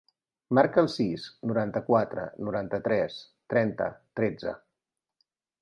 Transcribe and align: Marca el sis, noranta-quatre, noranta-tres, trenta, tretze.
Marca 0.59 0.79
el 0.83 0.87
sis, 0.93 1.25
noranta-quatre, 1.51 2.25
noranta-tres, 2.47 3.21
trenta, 3.55 3.91
tretze. 4.23 4.57